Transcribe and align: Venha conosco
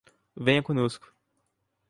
Venha 0.35 0.63
conosco 0.63 1.13